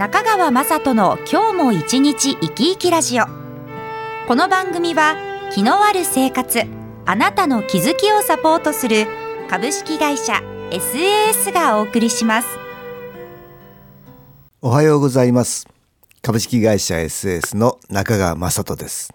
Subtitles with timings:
[0.00, 3.26] 中川雅人の今日も一日生き生きラジオ。
[4.26, 5.14] この番組は
[5.52, 6.62] 気のある生活
[7.04, 9.06] あなたの気づきをサポートする
[9.50, 10.40] 株式会社
[10.70, 12.48] SAS がお送りします。
[14.62, 15.68] おはようございます。
[16.22, 19.12] 株式会社 SAS の中川雅人です。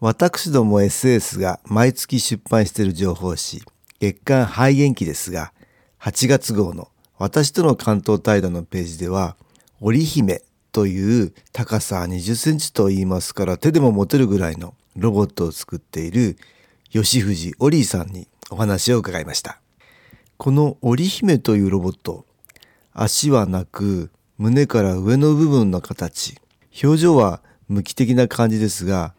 [0.00, 3.62] 私ども SAS が毎月出版している情報誌
[4.00, 5.52] 月刊肺元気ですが
[6.00, 9.36] 8月号の私との関東対談のページでは
[9.84, 16.36] 織姫という高さ20センチと言いますから手でも持てるぐらいのロボットを作っている
[16.90, 19.60] 吉藤オリーさんにお話を伺いました。
[20.36, 22.24] この織姫というロボット、
[22.92, 26.38] 足はなく胸から上の部分の形、
[26.80, 29.14] 表情は無機的な感じですが、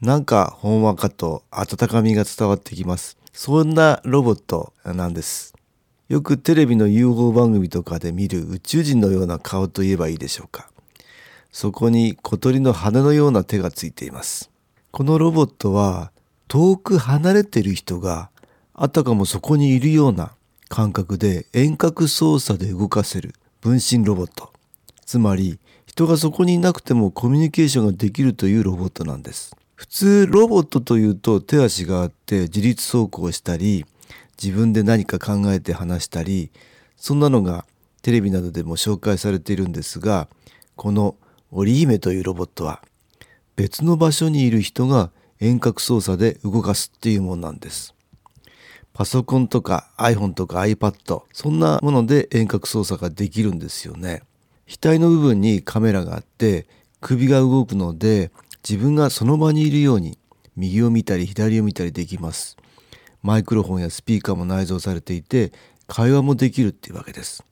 [0.00, 3.18] なんかほんわかと温かみが伝わってきます。
[3.32, 5.54] そんなロボットなんです。
[6.08, 10.70] よくテレビの UFO 番組とかで見る宇宙人のような顔といえばいいでしょうか。
[11.52, 14.50] そこに小鳥の羽のような手がついています。
[14.90, 16.10] このロボットは
[16.48, 18.30] 遠く離れている人が
[18.72, 20.32] あたかもそこにいるような
[20.70, 24.50] 感覚で遠隔操作で動かせる分身ロボット。
[25.04, 29.54] つまり人がそこにいなくてもコミュニケーションができるというロボットなんです。
[29.74, 33.84] 普通ロボットというと手足があって自立走行したり
[34.42, 36.50] 自分で何か考えて話したり
[36.96, 37.64] そんなのが
[38.02, 40.28] テレビなどでも紹介されているんですが
[40.76, 41.16] この
[41.50, 42.82] 織姫というロボットは
[43.56, 47.94] 別の場所にいる人が遠隔操作で動かすっていうものなんです。
[48.92, 54.22] パソコンとか iPhone とか iPad そんなもので遠隔操作ができるんですよね。
[54.68, 56.66] 額の部分にカメラがあって
[57.00, 58.30] 首が動くので
[58.68, 60.18] 自分がその場にいるように
[60.56, 62.56] 右を見たり左を見たりできます。
[63.22, 65.52] マイクロフォンやスピーカーも内蔵されていて
[65.86, 67.44] 会話もできるっていうわけです。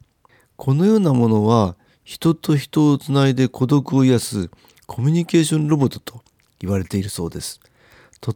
[0.56, 4.50] このようなものは人と人をつないで孤独を癒す
[4.86, 6.22] コミュニケーションロボットと
[6.60, 7.60] 言われているそうです。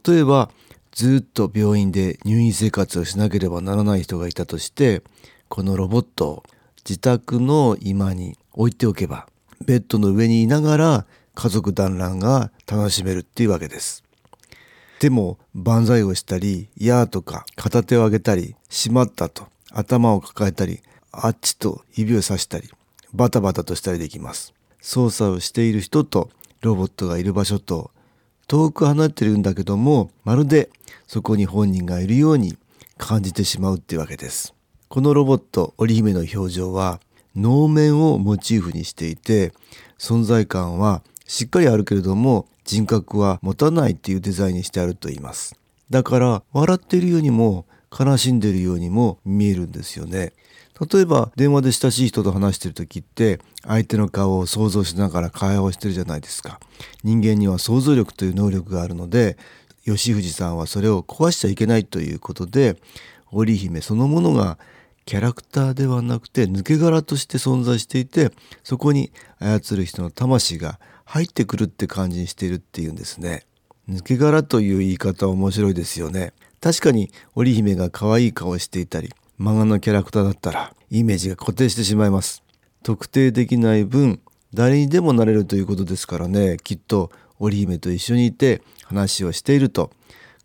[0.05, 0.51] 例えば
[0.91, 5.01] ずっと病院で入院生活をしなければならない人がいたとして
[5.47, 6.43] このロボットを
[6.87, 9.27] 自宅の居間に置いておけば
[9.65, 14.03] ベッドの上にいながら家族団らんが楽しめるっていうわけです。
[15.01, 20.81] でも万歳をしたり「やー」とか片手を上げたり「しまった」と頭を抱えたり
[21.11, 22.69] あっちと指をさしたり
[23.11, 24.53] バタバタとしたりできます。
[24.79, 26.29] 操作をしている人と
[26.61, 27.89] ロボットがいる場所と
[28.47, 30.69] 遠く離れてるんだけどもまるで
[31.07, 32.55] そこに本人がいるように
[32.99, 34.53] 感じてしまうっていうわけです。
[34.87, 36.99] このロボット織姫の表情は
[37.35, 39.51] 能面をモチーフにしていて
[39.97, 45.55] 存在感はしっかりあるけれども人格は持たないっていうデザインにしてあると言います。
[45.89, 47.65] だから笑っているようにも
[47.97, 50.33] 悲しんでいるようにも見えるんですよね。
[50.91, 56.59] 例えば電話で親しい人と話してる時って相手の顔を想像しながら会話をしてるじゃないですか。
[57.03, 59.37] 人間には想像力という能力があるので
[59.85, 62.77] 吉藤さんはそれを壊しちゃいけないということで
[63.31, 64.57] 織姫そのものが
[65.05, 68.31] キャラクターではなくて抜け殻として存在していて
[68.63, 70.79] そこに操る人の魂が
[71.11, 73.45] 入ってくるって感じにしているっていうんですね。
[73.89, 76.31] 抜け殻という言い方面白いですよね。
[76.61, 82.43] 確かに織姫が可愛い顔していたり漫画のキャラクターだったらイメージが固定してしまいます。
[82.81, 84.21] 特定できない分
[84.53, 89.91] 誰にでもなれるということですからねきっと織姫と一緒にいて話をしていると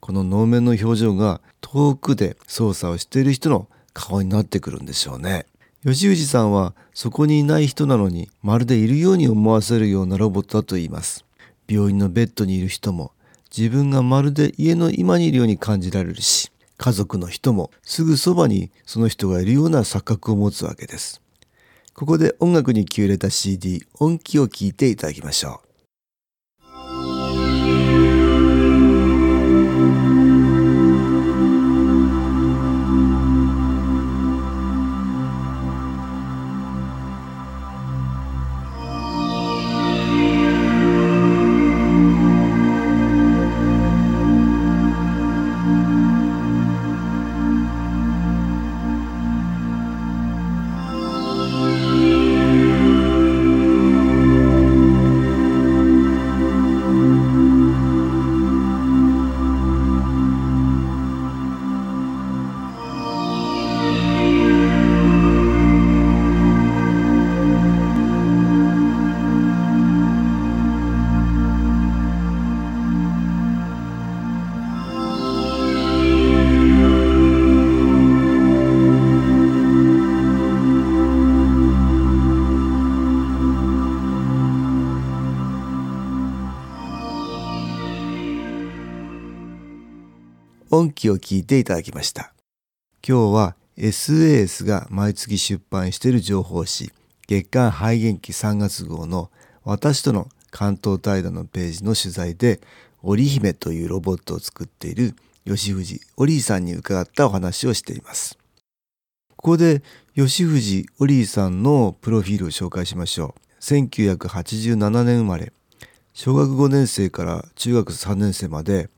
[0.00, 5.46] この能面の表情が遠くで操作をしている人の顔になってくるんでしょうね。
[5.86, 11.24] 吉藤さんはそこにいない人なのにまるでいるように思わせるようなロボットだと言います。
[11.68, 13.12] 病院のベッドにいる人も
[13.56, 21.22] 自分がまるで家の今にいるように感じられるし家族の人もすぐそばにその人がいるような錯覚を持つわけです。
[21.94, 25.65] ここで音楽に気を入れた CD 音機を聴いていただきましょう。
[90.76, 92.34] 本記を聞いていただきました。
[93.06, 96.92] 今日は SAS が毎月出版している情報誌
[97.26, 99.30] 月刊肺元記3月号の
[99.64, 102.60] 私との関東対談のページの取材で
[103.02, 105.14] 織姫というロボットを作っている
[105.46, 108.36] 吉藤織さんに伺ったお話をしています。
[109.34, 109.82] ここで
[110.14, 113.62] 吉藤織さんのプロフィールを紹介しましょう。
[113.62, 115.54] 1987年生まれ
[116.12, 118.90] 小学5年生から中学3年生まで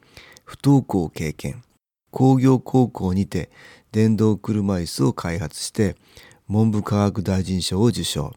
[0.45, 1.63] 不登校を経験。
[2.11, 3.51] 工業高校にて
[3.93, 5.97] 電動車椅子を開発して
[6.49, 8.35] 文部科学大臣賞を受賞。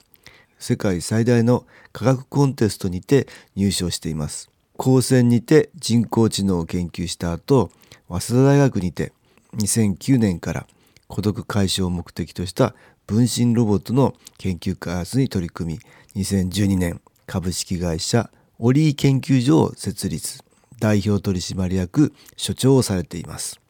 [0.60, 4.50] 世界最大の科学コンテストにて入賞しています。
[4.78, 7.72] 高専にて人工知能を研究した後
[8.08, 9.14] 早稲田大学にて
[9.58, 10.68] 2009年から
[11.08, 12.74] 孤独解消を目的とした
[13.06, 15.80] 分身ロボットの研究開発に取り組
[16.16, 18.30] み2012年株式会社
[18.60, 20.44] オリー研究所を設立。
[20.82, 23.61] 代表取締役所長をされています。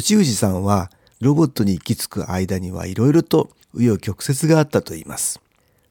[0.00, 5.40] 吉藤さんはロボットに行き着く間にはいろいろと紆余曲折があったと言います。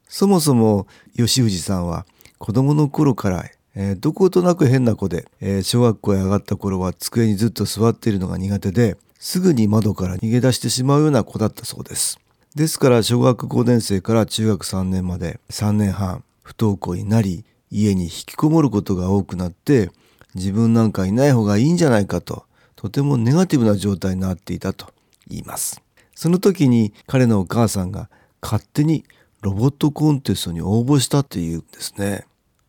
[0.08, 0.86] そもそも
[1.16, 2.04] 吉藤さんは
[2.38, 12.20] 子供の頃から、えー、どことなく変な子で、えー、小学校へ上がった頃は机にずっと座っているのが苦手ですぐに窓から逃げ出してしまうような子だったそうです。
[12.54, 19.90] ですから小学5年生から中学3年まで3年半不登校になり家に引きこもることが多くなって
[20.34, 22.44] 自分なんかいない方がいいんじゃないかと
[22.84, 24.92] とてもネガティブな状態になっていたと
[25.26, 25.80] 言います
[26.14, 28.10] その時に彼のお母さんが
[28.42, 29.06] 勝手に
[29.40, 32.26] ロボットコンテストに応募したっていうんですね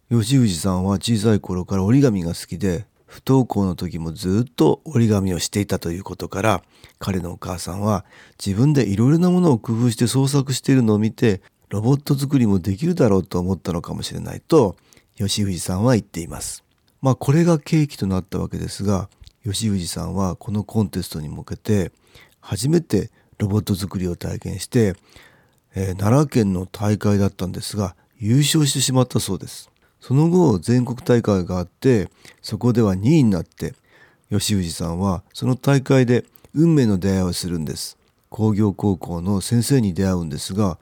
[0.09, 6.63] 吉藤さんは小さい頃から折り紙が好きで不登校の時もずっと折り紙をしていたということから
[6.97, 8.05] 彼のお母さんは
[8.39, 14.77] 自分でいろいろなものを工夫して創作しているのを見てロボット作りもできるだろうと思ったのかもしれないと
[15.17, 16.63] 吉藤さんは言っています。
[17.01, 19.09] まあこれが契機となったわけですが
[19.45, 21.91] 吉藤さんはこのコンテストに向けて
[22.41, 24.95] 初めてロボット作りを体験して、
[25.75, 29.69] えー、奈良県の大会だったんですが優勝してしまったそうです。
[29.99, 32.09] その後全国大会があって
[32.43, 33.73] そこでは2位になって
[34.29, 37.97] 吉藤さんはその大会で運命の出会いをするんです
[38.29, 40.77] 工業高校の先生に出会うんですが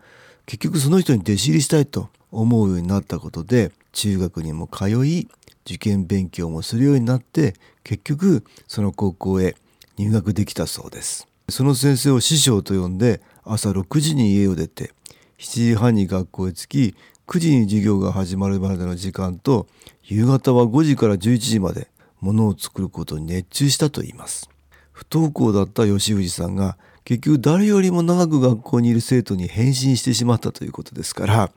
[0.45, 5.29] 結局その人に弟子入りしたいと思うようになったことで中学にも通い
[5.65, 9.55] 受験勉強もするようになって結局その高校へ
[9.97, 11.27] 入学できたそうです。
[11.49, 14.91] その先生を師匠と呼んで朝6時に家を出て
[15.39, 16.95] 7時半に学校へ着き
[17.27, 19.67] 9時に授業が始まるまでの時間と
[20.03, 21.89] 夕方は5時から11時まで
[22.21, 24.49] 物を作ることに熱中したと言います。
[24.91, 31.51] 不登校だった吉藤さんが結局誰よりも長く学校にいる生徒に変身してしまったということですから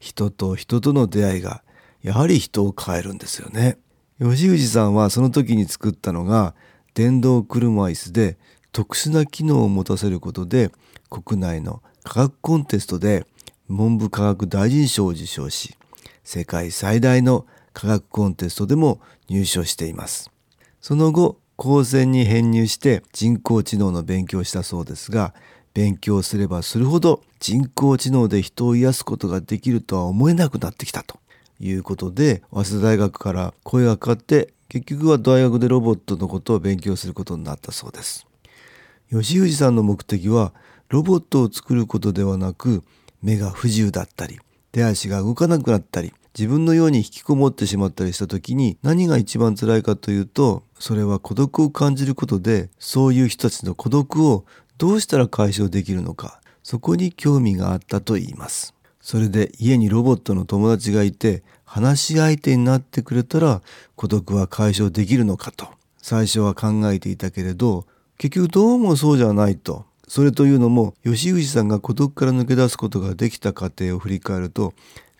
[0.00, 1.62] 人と人との出会いが
[2.02, 3.78] やはり人を変えるんですよね。
[4.30, 6.54] 吉藤さんはその時に作ったのが
[6.94, 8.38] 電動車椅子で
[8.70, 10.70] 特殊な機能を持たせることで
[11.10, 13.26] 国内の科学コンテストで
[13.68, 15.76] 文部科学大臣賞を受賞し
[16.22, 20.30] 世界最大の科学コンテストでも入賞しています。
[20.80, 25.34] その後高専に編入して人工知能の勉強をしたそうですが
[25.74, 31.21] 勉強すればするほど人工知能で人を癒すことができるとは思えなくなってきたと。
[31.62, 38.26] いうことで早稲田大学から声がかかって結局は大学でロボットのことを勉強することになったそうです。
[39.10, 40.52] 吉藤さんの目的は
[40.88, 42.82] ロボットを作ることではなく
[43.22, 44.40] 目が不自由だったり
[44.72, 54.46] 手足が動かなくなったり自分のように引きこもってしまったりした時に何が一番辛いかというとそれは孤独を感じることでそういう人たちの孤独を
[54.78, 58.74] どうしたら解消できるのかそこに興味があったと言います。
[59.00, 61.42] それで家にロボットの友達がいて
[61.72, 63.62] 話し相手になってくれたら
[63.96, 65.68] 孤独は解消できるのかと
[66.02, 67.86] 最初は考えていたけれど
[68.18, 74.74] 結局どうもそうじゃないとそれというのも吉藤さんが孤独から抜け出すことができた過程を振り返ると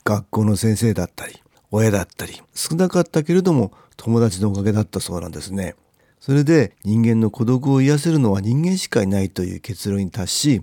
[0.05, 5.75] 学校の先生だったり親だったり少なかったけれども友達のおかげだったそうなんですね。
[6.21, 10.63] それで人間の孤独を癒せるのは人間しかいないという結論に達し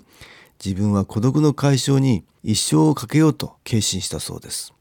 [0.63, 4.71] 自分は孤独の解消に一生をかけようと決心したそうです。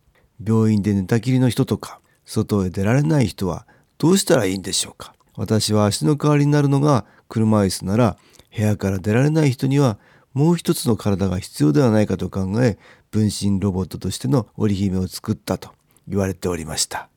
[0.44, 3.66] 病院で寝たきりの人とか外へ出られない人は
[3.98, 5.14] どうしたらいいんでしょうか？
[5.36, 8.16] 私は足の代わりになるのが車椅子なら
[8.56, 9.98] 部屋から出られない人には
[10.34, 12.78] もう一つの体が必要ではないかと考え
[13.10, 15.70] 分身ロボットとしての織姫を作ったと
[16.06, 17.08] 言われておりました。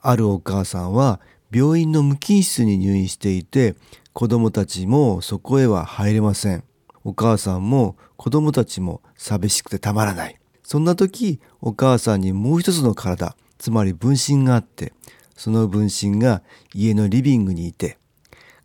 [0.00, 3.74] あるお母さんは病院の無菌室に入院していて
[4.12, 6.64] 子供たちもそこへは入れません。
[7.04, 10.35] お母さんも子供たちも寂しくてたまらない。
[10.66, 14.92] そんな時お母さんにもう一つの体つまり分身があって
[15.36, 16.42] その分身が
[16.74, 17.98] 家のリビングにいて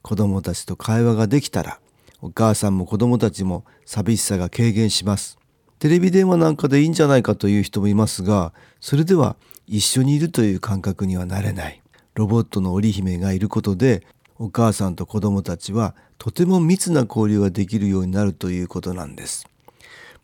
[0.02, 1.80] 子供たちと会話ができたら
[2.20, 5.38] お母さんも子供たちも寂しさが軽減します。
[5.78, 9.36] テレビ電話なんかでいいんじゃないかという人もいますがそれでは
[9.68, 11.84] 一緒にいるという感覚にはなれない。
[12.16, 14.02] ロボットの織姫がいることで
[14.40, 19.51] お母さんと子供たちはとても密な交流ができるようになるということなんです。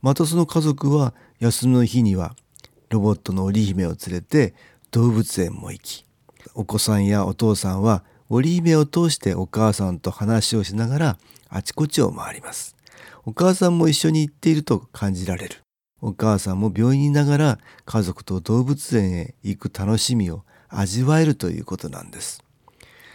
[0.02, 2.36] またその家族は休みの日には
[2.90, 4.54] ロボットの織姫を連れて
[4.92, 6.06] 動物園も行き
[6.54, 11.18] お子さんやお父さんは織姫を通してお母さんと話をしながら
[11.50, 12.76] あちこちを回ります。
[13.26, 15.56] お母さんも一緒に行っていると感じられる。
[16.02, 22.44] お母さんも病院にいながら家族と動物園へ行く楽しみを味わえるということなんです。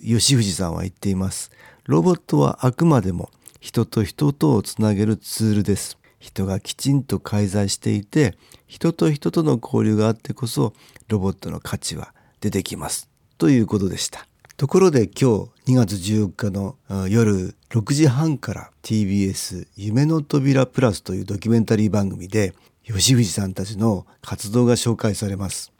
[0.00, 1.50] 吉藤さんは言っています。
[1.84, 5.98] ロボットはあくまでも人と人とをつなげるツールです。
[6.22, 8.36] 人がきちんと介在していて
[8.68, 10.72] 人と人との交流があってこそ
[11.08, 13.10] ロボットの価値は出てきます。
[13.38, 14.28] ということでした。
[14.56, 16.76] ところで今日2月14日の
[17.08, 25.72] 夜6時半から TBS 夢の扉プラスというドキュメンタリー番組で吉藤さんたちの活動が紹介されます。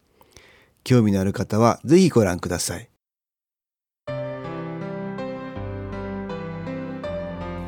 [0.83, 2.92] 興味のある方はぜひご覧ください。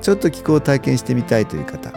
[0.00, 1.92] ちょっと気候を体験してみたいという方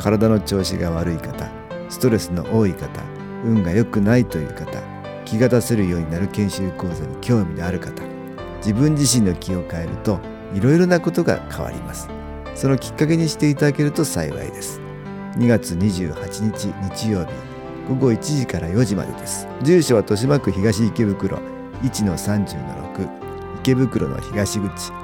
[0.00, 1.50] 体の調子が悪い方
[1.88, 3.02] ストレスの多い方
[3.44, 4.82] 運が良くないという方
[5.24, 8.02] 気が出せるようになる研修講座に興味のある方
[8.58, 10.18] 自分自身の気を変えると
[10.54, 12.08] いろいろなことが変わります。
[12.54, 14.80] そのきっかけにしていただけると幸いです。
[15.36, 17.32] 2月28日日曜日
[17.88, 19.46] 午後1時から4時までです。
[19.62, 21.38] 住所は豊島区東池袋
[21.82, 23.08] 1-30-6
[23.58, 25.03] 池袋の東口。